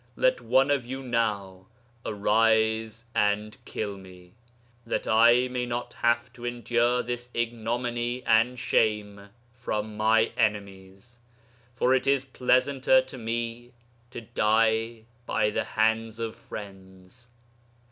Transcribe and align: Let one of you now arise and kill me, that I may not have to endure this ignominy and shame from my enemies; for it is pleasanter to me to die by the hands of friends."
Let 0.15 0.41
one 0.41 0.71
of 0.71 0.83
you 0.83 1.03
now 1.03 1.67
arise 2.03 3.05
and 3.13 3.55
kill 3.65 3.97
me, 3.99 4.33
that 4.83 5.05
I 5.07 5.47
may 5.49 5.67
not 5.67 5.93
have 5.93 6.33
to 6.33 6.43
endure 6.43 7.03
this 7.03 7.29
ignominy 7.35 8.23
and 8.25 8.57
shame 8.57 9.29
from 9.53 9.95
my 9.95 10.31
enemies; 10.35 11.19
for 11.71 11.93
it 11.93 12.07
is 12.07 12.25
pleasanter 12.25 13.03
to 13.03 13.17
me 13.19 13.73
to 14.09 14.21
die 14.21 15.05
by 15.27 15.51
the 15.51 15.63
hands 15.65 16.17
of 16.17 16.35
friends." 16.35 17.29